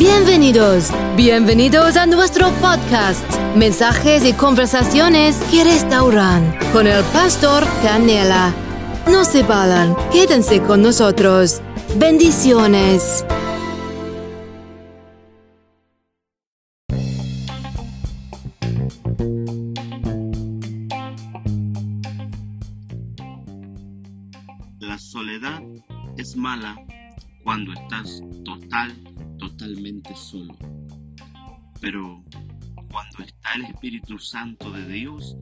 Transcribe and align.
Bienvenidos, 0.00 0.90
bienvenidos 1.14 1.94
a 1.98 2.06
nuestro 2.06 2.48
podcast, 2.52 3.22
mensajes 3.54 4.24
y 4.24 4.32
conversaciones 4.32 5.36
que 5.50 5.62
restauran 5.62 6.56
con 6.72 6.86
el 6.86 7.04
pastor 7.12 7.62
Canela. 7.82 8.54
No 9.06 9.26
se 9.26 9.42
vayan, 9.42 9.94
quédense 10.10 10.62
con 10.62 10.80
nosotros. 10.80 11.60
Bendiciones. 11.98 13.26
La 24.78 24.98
soledad 24.98 25.60
es 26.16 26.34
mala 26.36 26.74
cuando 27.44 27.74
estás 27.74 28.22
total, 28.46 28.94
totalmente 29.50 30.14
solo. 30.14 30.56
Pero 31.80 32.24
cuando 32.90 33.24
está 33.24 33.54
el 33.56 33.64
Espíritu 33.66 34.18
Santo 34.18 34.70
de 34.70 34.86
Dios 34.86 35.36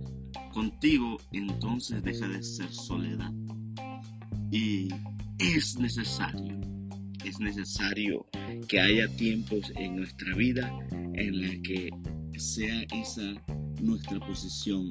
contigo, 0.53 1.19
entonces 1.33 2.03
deja 2.03 2.29
de 2.29 2.43
ser 2.43 2.73
soledad. 2.73 3.33
Y 4.51 4.89
es 5.39 5.79
necesario, 5.79 6.61
es 7.25 7.39
necesario 7.41 8.27
que 8.67 8.81
haya 8.81 9.09
tiempos 9.17 9.73
en 9.77 9.97
nuestra 9.97 10.35
vida 10.35 10.73
en 10.91 11.41
la 11.41 11.63
que 11.63 11.91
sea 12.37 12.83
esa 12.93 13.35
nuestra 13.81 14.19
posición 14.21 14.89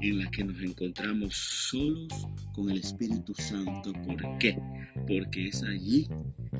en 0.00 0.18
la 0.18 0.30
que 0.30 0.44
nos 0.44 0.60
encontramos 0.62 1.34
solos 1.34 2.26
con 2.54 2.70
el 2.70 2.78
Espíritu 2.78 3.34
Santo. 3.34 3.92
¿Por 3.92 4.38
qué? 4.38 4.58
Porque 5.06 5.48
es 5.48 5.62
allí 5.62 6.08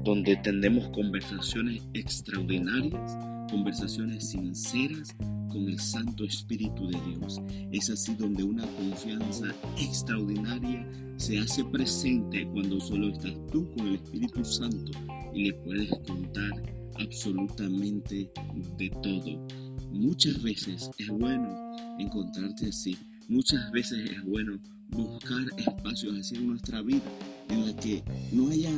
donde 0.04 0.36
tendemos 0.36 0.88
conversaciones 0.90 1.82
extraordinarias, 1.94 3.18
conversaciones 3.50 4.30
sinceras 4.30 5.14
con 5.48 5.68
el 5.68 5.78
Santo 5.78 6.24
Espíritu 6.24 6.88
de 6.88 6.98
Dios. 7.10 7.40
Es 7.72 7.90
así 7.90 8.14
donde 8.14 8.42
una 8.42 8.66
confianza 8.66 9.46
extraordinaria 9.76 10.86
se 11.16 11.38
hace 11.38 11.64
presente 11.64 12.46
cuando 12.52 12.80
solo 12.80 13.08
estás 13.08 13.34
tú 13.52 13.70
con 13.76 13.88
el 13.88 13.96
Espíritu 13.96 14.44
Santo 14.44 14.92
y 15.34 15.44
le 15.44 15.54
puedes 15.54 15.90
contar 16.06 16.62
absolutamente 16.98 18.30
de 18.78 18.90
todo. 19.02 19.46
Muchas 19.90 20.42
veces 20.42 20.90
es 20.98 21.08
bueno 21.08 21.74
encontrarte 21.98 22.68
así. 22.68 22.96
Muchas 23.28 23.70
veces 23.70 24.10
es 24.10 24.24
bueno 24.24 24.58
buscar 24.88 25.44
espacios 25.58 26.18
así 26.18 26.36
en 26.36 26.48
nuestra 26.48 26.82
vida 26.82 27.02
en 27.48 27.66
la 27.66 27.76
que 27.76 28.02
no 28.32 28.48
haya 28.48 28.72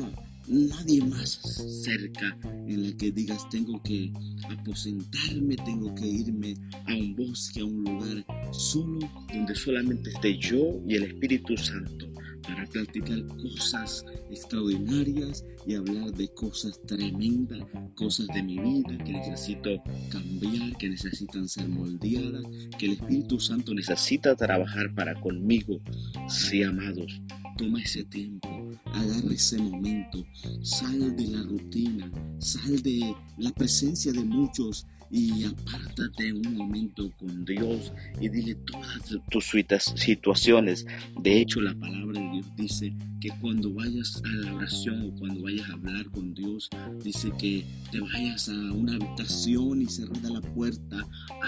nadie 0.49 1.03
más 1.05 1.41
cerca 1.85 2.37
en 2.45 2.83
la 2.85 2.97
que 2.97 3.11
digas 3.11 3.49
tengo 3.51 3.81
que 3.83 4.13
aposentarme, 4.51 5.57
tengo 5.57 5.95
que 5.95 6.07
irme 6.07 6.55
a 6.87 6.95
un 6.95 7.15
bosque, 7.17 7.61
a 7.61 7.65
un 7.65 7.85
lugar 7.85 8.25
solo 8.53 8.99
donde 9.33 9.55
solamente 9.55 10.11
esté 10.11 10.39
yo 10.39 10.81
y 10.87 10.97
el 10.97 11.05
Espíritu 11.05 11.57
Santo 11.57 12.12
para 12.43 12.67
platicar 12.67 13.25
cosas 13.37 14.05
extraordinarias 14.31 15.45
y 15.67 15.75
hablar 15.75 16.13
de 16.13 16.29
cosas 16.35 16.81
tremendas, 16.87 17.63
cosas 17.95 18.27
de 18.29 18.43
mi 18.43 18.59
vida 18.59 18.99
que 19.05 19.13
necesito 19.13 19.83
cambiar, 20.11 20.77
que 20.79 20.89
necesitan 20.89 21.49
ser 21.49 21.69
moldeadas, 21.69 22.45
que 22.79 22.87
el 22.87 22.93
Espíritu 22.93 23.39
Santo 23.41 23.75
necesita 23.75 24.35
trabajar 24.35 24.93
para 24.95 25.19
conmigo. 25.21 25.81
Sí, 26.29 26.63
amados, 26.63 27.21
toma 27.57 27.81
ese 27.83 28.05
tiempo, 28.05 28.49
agarra 28.87 29.33
ese 29.33 29.59
momento, 29.59 30.25
sal 30.63 31.15
de 31.17 31.27
la 31.29 31.43
rutina, 31.43 32.11
sal 32.39 32.83
de 32.83 33.15
la 33.39 33.51
presencia 33.53 34.13
de 34.13 34.25
muchos 34.25 34.87
y 35.13 35.45
apártate 35.45 36.33
un 36.33 36.57
momento 36.57 37.11
con 37.19 37.45
Dios 37.45 37.93
y 38.19 38.31
dile 38.31 38.55
todas 38.55 39.15
tus 39.31 39.53
situaciones. 39.95 40.87
De 41.21 41.39
hecho, 41.39 41.61
la 41.61 41.75
palabra 41.75 42.19
de 42.19 42.31
Dios 42.31 42.47
dice 42.57 42.95
que 43.21 43.29
cuando 43.41 43.73
vayas 43.75 44.23
a 44.25 44.29
la 44.29 44.55
oración 44.55 45.03
o 45.03 45.19
cuando 45.19 45.43
vayas 45.43 45.69
a 45.69 45.75
hablar 45.75 46.07
con 46.11 46.33
Dios, 46.33 46.71
dice 47.05 47.31
que 47.39 47.65
te 47.91 48.01
vayas 48.01 48.49
a 48.49 48.73
una 48.73 48.95
habitación 48.95 49.83
y 49.83 49.87
cerrada 49.87 50.31
la 50.31 50.41
puerta, 50.41 51.07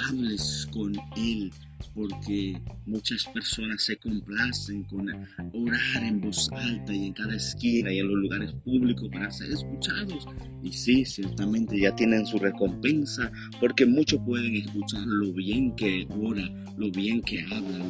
hables 0.08 0.68
con 0.70 0.94
Él 1.16 1.50
porque 1.94 2.60
muchas 2.86 3.24
personas 3.26 3.82
se 3.82 3.96
complacen 3.96 4.84
con 4.84 5.08
orar 5.08 6.02
en 6.02 6.20
voz 6.20 6.50
alta 6.52 6.92
y 6.92 7.06
en 7.06 7.12
cada 7.12 7.34
esquina 7.34 7.92
y 7.92 7.98
en 7.98 8.08
los 8.08 8.16
lugares 8.16 8.52
públicos 8.64 9.08
para 9.12 9.30
ser 9.30 9.50
escuchados. 9.52 10.26
Y 10.62 10.72
sí, 10.72 11.04
ciertamente 11.04 11.78
ya 11.78 11.94
tienen 11.94 12.26
su 12.26 12.38
recompensa 12.38 13.30
porque 13.60 13.86
muchos 13.86 14.20
pueden 14.24 14.54
escuchar 14.56 15.06
lo 15.06 15.32
bien 15.32 15.74
que 15.76 16.06
ora, 16.10 16.48
lo 16.76 16.90
bien 16.90 17.20
que 17.22 17.42
habla, 17.42 17.84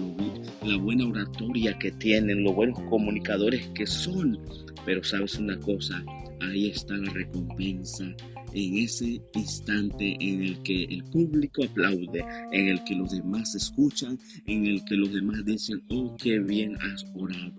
la 0.65 0.77
buena 0.77 1.07
oratoria 1.07 1.79
que 1.79 1.93
tienen, 1.93 2.43
los 2.43 2.55
buenos 2.55 2.81
comunicadores 2.89 3.69
que 3.75 3.87
son. 3.87 4.39
Pero 4.85 5.03
sabes 5.03 5.37
una 5.37 5.59
cosa, 5.61 6.05
ahí 6.51 6.69
está 6.69 6.97
la 6.97 7.13
recompensa 7.13 8.05
en 8.53 8.79
ese 8.79 9.21
instante 9.35 10.17
en 10.21 10.43
el 10.43 10.63
que 10.63 10.85
el 10.85 11.05
público 11.05 11.65
aplaude, 11.65 12.25
en 12.53 12.69
el 12.69 12.85
que 12.85 12.95
los 12.95 13.11
demás 13.11 13.55
escuchan, 13.55 14.19
en 14.47 14.67
el 14.67 14.85
que 14.85 14.95
los 14.95 15.13
demás 15.13 15.45
dicen, 15.45 15.83
oh, 15.89 16.17
qué 16.17 16.39
bien 16.39 16.77
has 16.77 17.05
orado. 17.15 17.55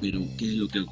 Pero, 0.00 0.20
¿qué 0.36 0.46
es 0.46 0.54
lo 0.54 0.68
que, 0.68 0.84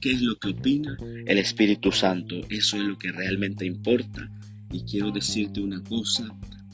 qué 0.00 0.12
es 0.12 0.20
lo 0.20 0.36
que 0.38 0.48
opina 0.50 0.96
el 1.26 1.38
Espíritu 1.38 1.90
Santo? 1.90 2.36
Eso 2.50 2.76
es 2.76 2.82
lo 2.82 2.98
que 2.98 3.10
realmente 3.10 3.64
importa. 3.64 4.30
Y 4.70 4.82
quiero 4.82 5.10
decirte 5.10 5.60
una 5.60 5.82
cosa, 5.82 6.28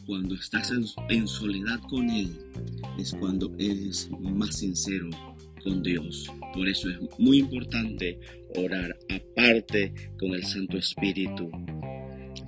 cuando 0.04 0.34
estás 0.34 0.72
en 1.08 1.28
soledad 1.28 1.80
con 1.88 2.10
Él, 2.10 2.30
es 2.98 3.12
cuando 3.12 3.54
eres 3.58 4.10
más 4.20 4.56
sincero 4.56 5.10
Dios. 5.74 6.32
Por 6.54 6.68
eso 6.68 6.88
es 6.90 6.98
muy 7.18 7.38
importante 7.38 8.18
orar 8.56 8.96
aparte 9.08 9.92
con 10.18 10.32
el 10.32 10.44
Santo 10.44 10.78
Espíritu. 10.78 11.50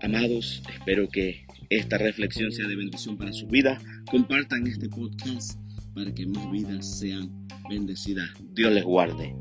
Amados, 0.02 0.62
espero 0.72 1.08
que 1.08 1.44
esta 1.70 1.98
reflexión 1.98 2.52
sea 2.52 2.66
de 2.68 2.76
bendición 2.76 3.16
para 3.18 3.32
su 3.32 3.46
vida. 3.46 3.78
Compartan 4.10 4.66
este 4.66 4.88
podcast 4.88 5.58
para 5.94 6.14
que 6.14 6.26
más 6.26 6.50
vidas 6.50 6.98
sean 6.98 7.46
bendecidas. 7.68 8.30
Dios 8.54 8.72
les 8.72 8.84
guarde. 8.84 9.34